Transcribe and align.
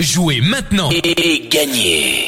Jouez 0.00 0.40
maintenant 0.40 0.90
et 0.90 1.48
gagnez 1.48 2.26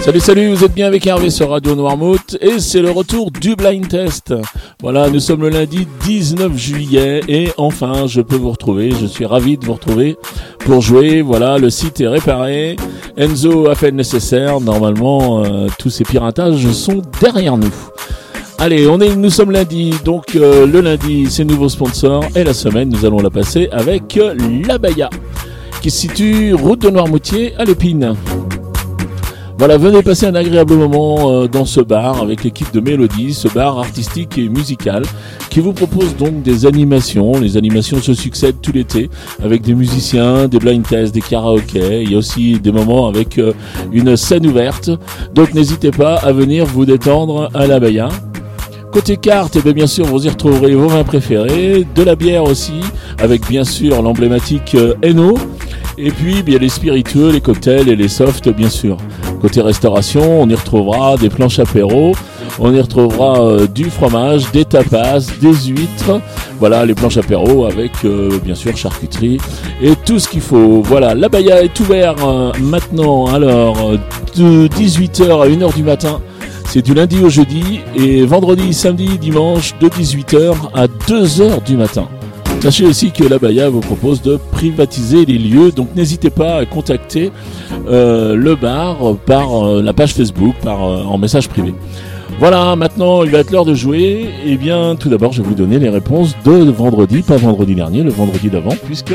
Salut 0.00 0.20
salut, 0.20 0.54
vous 0.54 0.64
êtes 0.64 0.74
bien 0.74 0.86
avec 0.86 1.04
Hervé 1.04 1.28
sur 1.28 1.50
Radio 1.50 1.74
Noirmouth 1.74 2.38
et 2.40 2.60
c'est 2.60 2.82
le 2.82 2.92
retour 2.92 3.32
du 3.32 3.56
blind 3.56 3.88
test. 3.88 4.32
Voilà, 4.80 5.10
nous 5.10 5.18
sommes 5.18 5.40
le 5.40 5.48
lundi 5.48 5.88
19 6.04 6.56
juillet 6.56 7.22
et 7.26 7.48
enfin 7.56 8.06
je 8.06 8.20
peux 8.20 8.36
vous 8.36 8.52
retrouver, 8.52 8.92
je 8.92 9.06
suis 9.06 9.26
ravi 9.26 9.58
de 9.58 9.66
vous 9.66 9.72
retrouver 9.72 10.16
pour 10.60 10.82
jouer. 10.82 11.20
Voilà, 11.20 11.58
le 11.58 11.68
site 11.68 12.00
est 12.00 12.06
réparé, 12.06 12.76
Enzo 13.16 13.68
a 13.68 13.74
fait 13.74 13.90
le 13.90 13.96
nécessaire, 13.96 14.60
normalement 14.60 15.42
euh, 15.42 15.66
tous 15.80 15.90
ces 15.90 16.04
piratages 16.04 16.64
sont 16.70 17.02
derrière 17.20 17.56
nous. 17.56 17.74
Allez, 18.58 18.86
on 18.86 19.00
est, 19.00 19.16
nous 19.16 19.30
sommes 19.30 19.50
lundi, 19.50 19.92
donc 20.04 20.36
euh, 20.36 20.64
le 20.64 20.80
lundi 20.80 21.26
c'est 21.28 21.42
nouveau 21.42 21.68
sponsor 21.68 22.22
et 22.36 22.44
la 22.44 22.54
semaine 22.54 22.88
nous 22.88 23.04
allons 23.04 23.18
la 23.18 23.30
passer 23.30 23.68
avec 23.72 24.16
euh, 24.16 24.36
l'Abaya 24.64 25.10
qui 25.82 25.90
se 25.90 25.98
situe 25.98 26.54
route 26.54 26.82
de 26.82 26.90
Noirmoutier 26.90 27.54
à 27.58 27.64
l'Épine. 27.64 28.14
Voilà, 29.58 29.76
venez 29.78 30.00
passer 30.02 30.26
un 30.26 30.34
agréable 30.36 30.74
moment 30.74 31.32
euh, 31.32 31.48
dans 31.48 31.64
ce 31.64 31.80
bar 31.80 32.22
avec 32.22 32.44
l'équipe 32.44 32.72
de 32.72 32.78
Mélodie, 32.78 33.34
ce 33.34 33.48
bar 33.48 33.80
artistique 33.80 34.38
et 34.38 34.48
musical 34.48 35.02
qui 35.50 35.58
vous 35.58 35.72
propose 35.72 36.16
donc 36.16 36.42
des 36.42 36.66
animations. 36.66 37.40
Les 37.40 37.56
animations 37.56 38.00
se 38.00 38.14
succèdent 38.14 38.60
tout 38.62 38.70
l'été 38.70 39.10
avec 39.42 39.62
des 39.62 39.74
musiciens, 39.74 40.46
des 40.46 40.60
blind 40.60 40.86
tests, 40.86 41.12
des 41.12 41.20
karaokés. 41.20 42.02
Il 42.02 42.12
y 42.12 42.14
a 42.14 42.18
aussi 42.18 42.60
des 42.60 42.70
moments 42.70 43.08
avec 43.08 43.38
euh, 43.38 43.52
une 43.92 44.16
scène 44.16 44.46
ouverte. 44.46 44.88
Donc 45.34 45.52
n'hésitez 45.52 45.90
pas 45.90 46.14
à 46.14 46.32
venir 46.32 46.64
vous 46.64 46.86
détendre 46.86 47.50
à 47.54 47.66
la 47.66 47.80
Baya. 47.80 48.08
Côté 48.92 49.16
carte, 49.16 49.56
et 49.56 49.72
bien, 49.72 49.86
sûr, 49.86 50.04
vous 50.04 50.26
y 50.26 50.28
retrouverez 50.28 50.74
vos 50.74 50.86
vins 50.86 51.02
préférés, 51.02 51.86
de 51.94 52.02
la 52.02 52.14
bière 52.14 52.44
aussi, 52.44 52.82
avec 53.18 53.48
bien 53.48 53.64
sûr 53.64 54.02
l'emblématique 54.02 54.74
euh, 54.74 54.92
Eno, 55.02 55.38
et 56.02 56.10
puis 56.10 56.42
bien 56.42 56.58
les 56.58 56.68
spiritueux, 56.68 57.30
les 57.30 57.40
cocktails 57.40 57.88
et 57.88 57.96
les 57.96 58.08
softs 58.08 58.48
bien 58.48 58.68
sûr. 58.68 58.96
Côté 59.40 59.60
restauration, 59.60 60.42
on 60.42 60.48
y 60.48 60.54
retrouvera 60.54 61.16
des 61.16 61.28
planches 61.28 61.58
apéro, 61.58 62.12
on 62.58 62.74
y 62.74 62.80
retrouvera 62.80 63.40
euh, 63.40 63.66
du 63.66 63.84
fromage, 63.84 64.50
des 64.52 64.64
tapas, 64.64 65.20
des 65.40 65.54
huîtres, 65.54 66.20
voilà 66.58 66.84
les 66.84 66.94
planches 66.94 67.16
apéro 67.16 67.66
avec 67.66 67.92
euh, 68.04 68.38
bien 68.44 68.54
sûr 68.54 68.76
charcuterie 68.76 69.38
et 69.80 69.94
tout 69.96 70.18
ce 70.18 70.28
qu'il 70.28 70.40
faut. 70.40 70.82
Voilà, 70.82 71.14
la 71.14 71.28
baya 71.28 71.62
est 71.62 71.78
ouverte 71.80 72.20
maintenant 72.60 73.26
alors 73.26 73.92
de 74.36 74.66
18h 74.66 75.42
à 75.42 75.48
1h 75.48 75.74
du 75.74 75.82
matin 75.82 76.20
c'est 76.72 76.80
du 76.80 76.94
lundi 76.94 77.22
au 77.22 77.28
jeudi 77.28 77.80
et 77.94 78.24
vendredi, 78.24 78.72
samedi, 78.72 79.18
dimanche 79.18 79.74
de 79.78 79.88
18h 79.88 80.54
à 80.72 80.86
2h 80.86 81.62
du 81.64 81.76
matin. 81.76 82.08
Sachez 82.62 82.86
aussi 82.86 83.10
que 83.10 83.24
la 83.24 83.40
Baya 83.40 83.68
vous 83.68 83.80
propose 83.80 84.22
de 84.22 84.36
privatiser 84.36 85.26
les 85.26 85.36
lieux, 85.36 85.72
donc 85.72 85.96
n'hésitez 85.96 86.30
pas 86.30 86.58
à 86.58 86.64
contacter 86.64 87.32
euh, 87.88 88.36
le 88.36 88.54
bar 88.54 89.16
par 89.26 89.66
euh, 89.66 89.82
la 89.82 89.92
page 89.92 90.14
Facebook, 90.14 90.54
par 90.62 90.84
euh, 90.84 91.02
en 91.02 91.18
message 91.18 91.48
privé. 91.48 91.74
Voilà, 92.38 92.76
maintenant 92.76 93.24
il 93.24 93.30
va 93.30 93.38
être 93.38 93.50
l'heure 93.50 93.64
de 93.64 93.74
jouer. 93.74 94.28
Et 94.46 94.52
eh 94.52 94.56
bien, 94.56 94.94
tout 94.94 95.08
d'abord, 95.08 95.32
je 95.32 95.42
vais 95.42 95.48
vous 95.48 95.56
donner 95.56 95.80
les 95.80 95.88
réponses 95.88 96.36
de 96.44 96.52
vendredi, 96.70 97.22
pas 97.22 97.36
vendredi 97.36 97.74
dernier, 97.74 98.04
le 98.04 98.12
vendredi 98.12 98.48
d'avant, 98.48 98.76
puisque 98.86 99.14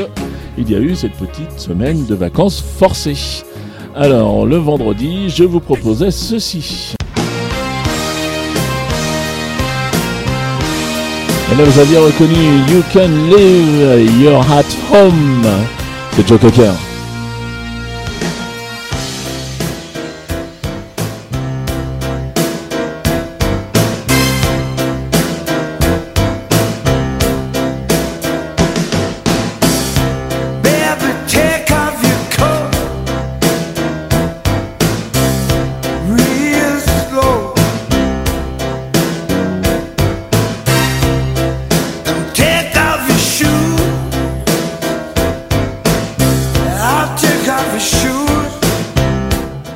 il 0.58 0.70
y 0.70 0.74
a 0.74 0.78
eu 0.80 0.94
cette 0.94 1.14
petite 1.14 1.58
semaine 1.58 2.04
de 2.04 2.14
vacances 2.14 2.60
forcées. 2.60 3.42
Alors, 3.96 4.44
le 4.44 4.56
vendredi, 4.56 5.30
je 5.30 5.44
vous 5.44 5.60
proposais 5.60 6.10
ceci. 6.10 6.97
Et 11.50 11.54
là, 11.56 11.64
vous 11.64 11.80
aviez 11.80 11.98
reconnu 11.98 12.34
You 12.68 12.82
Can 12.92 13.08
Live 13.34 14.20
Your 14.20 14.44
At 14.50 14.64
Home. 14.92 15.46
C'est 16.12 16.28
Joe 16.28 16.38
Cocker. 16.38 16.87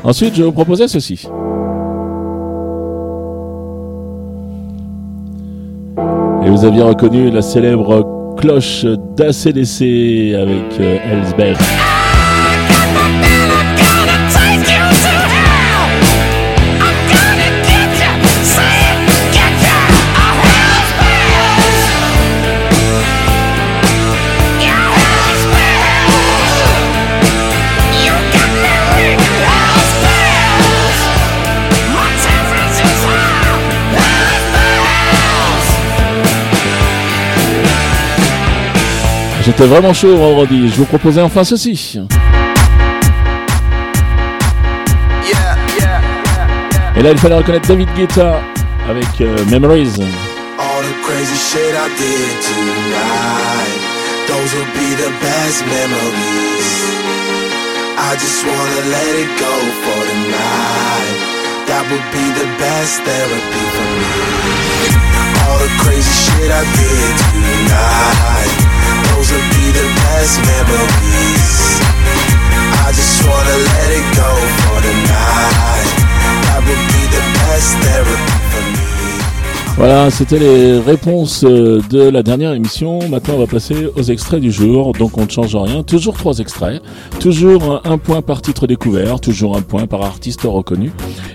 Ensuite, 0.04 0.34
je 0.34 0.42
vous 0.42 0.52
proposais 0.52 0.88
ceci. 0.88 1.28
Et 6.44 6.50
vous 6.50 6.64
aviez 6.64 6.82
reconnu 6.82 7.30
la 7.30 7.40
célèbre 7.42 8.34
cloche 8.36 8.84
d'ACDC 9.16 10.34
avec 10.34 10.80
euh, 10.80 10.98
J'étais 39.44 39.66
vraiment 39.66 39.92
chaud 39.92 40.16
vendredi. 40.16 40.69
Je 40.69 40.76
vous 40.76 40.84
proposais 40.84 41.20
enfin 41.20 41.42
ceci. 41.42 41.98
Et 46.94 47.03
là, 47.03 47.10
il 47.10 47.19
fallait 47.19 47.34
reconnaître 47.34 47.66
David 47.66 47.88
Guetta 47.97 48.41
avec 48.88 49.20
euh, 49.20 49.36
Memories. 49.47 49.98
All 50.58 50.82
the 50.84 50.94
crazy 51.02 51.34
shit 51.34 51.75
I 51.75 51.88
did 51.98 52.31
tonight, 52.47 53.81
those 54.28 54.54
will 54.54 54.70
be 54.75 54.94
the 54.94 55.10
best 55.20 55.64
memories. 55.66 56.70
I 57.98 58.14
just 58.14 58.44
wanna 58.47 58.82
let 58.91 59.14
it 59.19 59.31
go 59.41 59.54
for 59.82 60.00
tonight. 60.06 61.19
That 61.66 61.82
would 61.91 62.06
be 62.12 62.26
the 62.38 62.47
best 62.58 63.00
therapy 63.02 63.64
for 63.75 63.88
me. 63.98 64.12
All 65.48 65.58
the 65.58 65.72
crazy 65.82 66.12
shit 66.12 66.50
I 66.50 66.62
did 66.76 67.14
tonight. 67.32 68.62
Those 69.08 69.30
will 69.32 69.48
be 69.56 69.72
the 69.72 69.86
best 70.03 70.41
memories. 70.41 72.31
Voilà, 79.84 80.12
c'était 80.12 80.38
les 80.38 80.78
réponses 80.78 81.43
euh, 81.43 81.81
de 81.91 82.03
la 82.03 82.22
dernière 82.22 82.53
émission. 82.53 83.00
Maintenant, 83.09 83.34
on 83.34 83.41
va 83.41 83.48
passer 83.48 83.88
aux 83.97 84.03
extraits 84.04 84.41
du 84.41 84.53
jour. 84.53 84.93
Donc, 84.93 85.19
on 85.19 85.25
ne 85.25 85.28
change 85.28 85.56
rien. 85.56 85.82
Toujours 85.82 86.16
trois 86.16 86.38
extraits. 86.38 86.81
Toujours 87.19 87.82
un 87.84 87.98
point 87.98 88.22
par 88.22 88.43
titre 88.43 88.69
découvert. 88.69 89.19
Toujours 89.19 89.56
un 89.56 89.60
point 89.60 89.88
par 89.88 90.03
artiste 90.03 90.43
reconnu. 90.44 90.93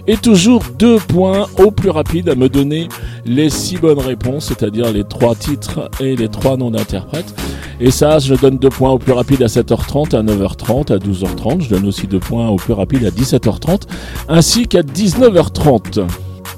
Et 0.07 0.15
toujours 0.15 0.63
deux 0.79 0.95
points 0.95 1.47
au 1.57 1.71
plus 1.71 1.89
rapide 1.89 2.29
à 2.29 2.35
me 2.35 2.47
donner 2.47 2.87
les 3.25 3.49
six 3.49 3.75
bonnes 3.75 3.99
réponses, 3.99 4.45
c'est-à-dire 4.45 4.93
les 4.93 5.03
trois 5.03 5.35
titres 5.35 5.91
et 5.99 6.15
les 6.15 6.29
trois 6.29 6.55
noms 6.55 6.71
d'interprètes. 6.71 7.35
Et 7.81 7.91
ça, 7.91 8.19
je 8.19 8.33
donne 8.33 8.59
deux 8.59 8.69
points 8.69 8.91
au 8.91 8.97
plus 8.97 9.11
rapide 9.11 9.43
à 9.43 9.47
7h30, 9.47 10.15
à 10.15 10.23
9h30, 10.23 10.93
à 10.93 10.97
12h30. 10.99 11.63
Je 11.63 11.69
donne 11.69 11.85
aussi 11.85 12.07
deux 12.07 12.19
points 12.19 12.47
au 12.47 12.55
plus 12.55 12.71
rapide 12.71 13.03
à 13.03 13.09
17h30, 13.09 13.81
ainsi 14.29 14.69
qu'à 14.69 14.83
19h30. 14.83 16.05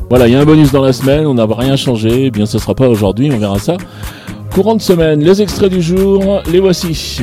Voilà, 0.10 0.28
il 0.28 0.34
y 0.34 0.36
a 0.36 0.40
un 0.40 0.46
bonus 0.46 0.72
dans 0.72 0.82
la 0.82 0.92
semaine, 0.92 1.28
on 1.28 1.36
n'a 1.36 1.46
rien 1.46 1.76
changé, 1.76 2.26
eh 2.26 2.32
bien 2.32 2.48
ce 2.48 2.58
sera 2.58 2.74
pas 2.74 2.88
aujourd'hui, 2.88 3.30
on 3.32 3.38
verra 3.38 3.60
ça. 3.60 3.78
Courant 4.52 4.76
de 4.76 4.82
semaine, 4.82 5.24
les 5.24 5.40
extraits 5.40 5.72
du 5.72 5.84
jour, 5.84 6.42
les 6.52 6.60
voici. 6.60 7.22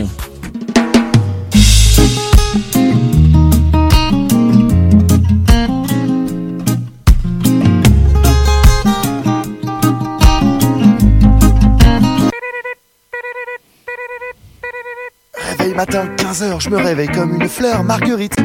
Réveil 15.58 15.74
matin, 15.74 16.04
15h, 16.16 16.60
je 16.60 16.70
me 16.70 16.76
réveille 16.76 17.08
comme 17.08 17.34
une 17.34 17.48
fleur, 17.48 17.82
Marguerite. 17.82 18.36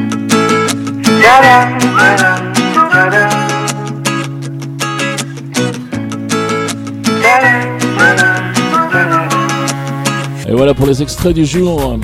Et 10.52 10.54
voilà 10.54 10.74
pour 10.74 10.86
les 10.86 11.00
extraits 11.00 11.34
du 11.34 11.46
jour. 11.46 11.98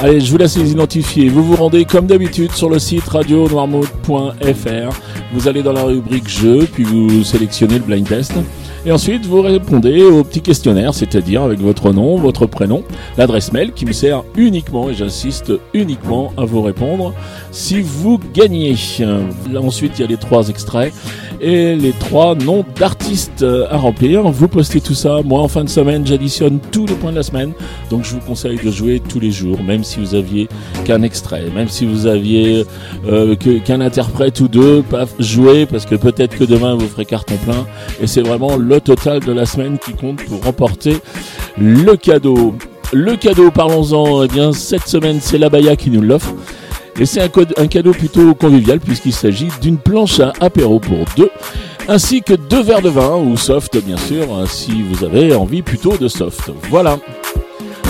Allez, 0.00 0.20
je 0.20 0.32
vous 0.32 0.38
laisse 0.38 0.56
les 0.56 0.70
identifier. 0.70 1.28
Vous 1.28 1.44
vous 1.44 1.56
rendez 1.56 1.84
comme 1.84 2.06
d'habitude 2.06 2.50
sur 2.52 2.70
le 2.70 2.78
site 2.78 3.06
radionoirmouth.fr. 3.06 5.00
Vous 5.34 5.46
allez 5.46 5.62
dans 5.62 5.74
la 5.74 5.82
rubrique 5.82 6.30
jeux, 6.30 6.66
puis 6.72 6.84
vous 6.84 7.22
sélectionnez 7.24 7.74
le 7.74 7.84
blind 7.84 8.08
test. 8.08 8.32
Et 8.86 8.92
ensuite, 8.92 9.26
vous 9.26 9.42
répondez 9.42 10.00
au 10.04 10.22
petit 10.22 10.40
questionnaire, 10.40 10.94
c'est-à-dire 10.94 11.42
avec 11.42 11.58
votre 11.58 11.92
nom, 11.92 12.18
votre 12.18 12.46
prénom, 12.46 12.84
l'adresse 13.18 13.52
mail 13.52 13.72
qui 13.72 13.84
me 13.84 13.90
sert 13.90 14.22
uniquement, 14.36 14.88
et 14.88 14.94
j'insiste 14.94 15.52
uniquement 15.74 16.32
à 16.36 16.44
vous 16.44 16.62
répondre, 16.62 17.12
si 17.50 17.80
vous 17.80 18.20
gagnez. 18.32 18.76
Ensuite, 19.56 19.98
il 19.98 20.02
y 20.02 20.04
a 20.04 20.06
les 20.06 20.16
trois 20.16 20.48
extraits 20.48 20.94
et 21.40 21.74
les 21.74 21.92
trois 21.92 22.36
noms 22.36 22.64
d'artistes 22.78 23.44
à 23.70 23.76
remplir. 23.76 24.22
Vous 24.22 24.46
postez 24.46 24.80
tout 24.80 24.94
ça. 24.94 25.20
Moi, 25.24 25.40
en 25.40 25.48
fin 25.48 25.64
de 25.64 25.68
semaine, 25.68 26.06
j'additionne 26.06 26.60
tous 26.70 26.86
les 26.86 26.94
points 26.94 27.10
de 27.10 27.16
la 27.16 27.24
semaine. 27.24 27.54
Donc, 27.90 28.04
je 28.04 28.14
vous 28.14 28.20
conseille 28.20 28.58
de 28.62 28.70
jouer 28.70 29.02
tous 29.06 29.18
les 29.18 29.32
jours, 29.32 29.60
même 29.64 29.82
si 29.82 29.98
vous 29.98 30.14
aviez 30.14 30.48
qu'un 30.84 31.02
extrait, 31.02 31.46
même 31.52 31.68
si 31.68 31.86
vous 31.86 32.06
aviez 32.06 32.64
euh, 33.08 33.34
qu'un 33.34 33.80
interprète 33.80 34.38
ou 34.40 34.46
deux, 34.46 34.82
pas 34.82 35.06
jouer 35.18 35.66
parce 35.66 35.86
que 35.86 35.96
peut-être 35.96 36.38
que 36.38 36.44
demain 36.44 36.76
vous 36.76 36.86
ferez 36.86 37.04
carton 37.04 37.34
plein. 37.44 37.66
Et 38.00 38.06
c'est 38.06 38.22
vraiment 38.22 38.56
total 38.80 39.20
de 39.20 39.32
la 39.32 39.46
semaine 39.46 39.78
qui 39.78 39.92
compte 39.92 40.24
pour 40.24 40.42
remporter 40.44 40.98
le 41.58 41.96
cadeau. 41.96 42.54
Le 42.92 43.16
cadeau, 43.16 43.50
parlons-en, 43.50 44.22
eh 44.24 44.28
bien 44.28 44.52
cette 44.52 44.86
semaine 44.86 45.18
c'est 45.20 45.38
la 45.38 45.48
Baya 45.48 45.76
qui 45.76 45.90
nous 45.90 46.02
l'offre. 46.02 46.32
Et 46.98 47.04
c'est 47.04 47.20
un, 47.20 47.66
cadeau 47.66 47.92
plutôt 47.92 48.34
convivial 48.34 48.80
puisqu'il 48.80 49.12
s'agit 49.12 49.48
d'une 49.60 49.76
planche 49.76 50.20
à 50.20 50.32
apéro 50.40 50.80
pour 50.80 51.04
deux, 51.16 51.30
ainsi 51.88 52.22
que 52.22 52.32
deux 52.32 52.62
verres 52.62 52.80
de 52.80 52.88
vin 52.88 53.16
ou 53.16 53.36
soft 53.36 53.76
bien 53.84 53.98
sûr, 53.98 54.26
si 54.46 54.82
vous 54.82 55.04
avez 55.04 55.34
envie 55.34 55.62
plutôt 55.62 55.96
de 55.96 56.08
soft. 56.08 56.50
Voilà. 56.70 56.98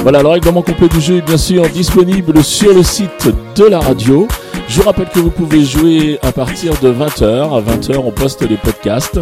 Voilà, 0.02 0.22
le 0.22 0.28
règlement 0.28 0.62
complet 0.62 0.88
du 0.88 1.00
jeu 1.00 1.16
est 1.16 1.20
bien 1.20 1.36
sûr 1.36 1.68
disponible 1.68 2.42
sur 2.42 2.72
le 2.72 2.82
site 2.82 3.28
de 3.56 3.64
la 3.64 3.80
radio. 3.80 4.28
Je 4.68 4.80
vous 4.80 4.86
rappelle 4.86 5.08
que 5.08 5.18
vous 5.18 5.30
pouvez 5.30 5.64
jouer 5.64 6.18
à 6.22 6.32
partir 6.32 6.74
de 6.80 6.92
20h. 6.92 7.24
À 7.24 7.60
20h, 7.60 7.96
on 7.96 8.10
poste 8.12 8.48
les 8.48 8.56
podcasts. 8.56 9.18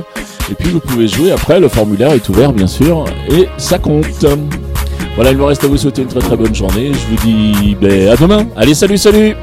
Et 0.51 0.55
puis 0.55 0.71
vous 0.71 0.81
pouvez 0.81 1.09
jouer 1.09 1.33
après, 1.33 1.59
le 1.59 1.69
formulaire 1.69 2.13
est 2.13 2.29
ouvert 2.29 2.53
bien 2.53 2.67
sûr, 2.67 3.05
et 3.31 3.49
ça 3.57 3.79
compte. 3.79 4.27
Voilà, 5.15 5.31
il 5.31 5.39
me 5.39 5.45
reste 5.45 5.65
à 5.65 5.69
vous 5.69 5.77
souhaiter 5.77 6.03
une 6.03 6.09
très 6.09 6.21
très 6.21 6.37
bonne 6.37 6.55
journée. 6.55 6.93
Je 6.93 7.17
vous 7.17 7.25
dis 7.25 7.77
ben, 7.81 8.09
à 8.09 8.17
demain. 8.17 8.47
Allez, 8.57 8.75
salut, 8.75 8.99
salut 8.99 9.37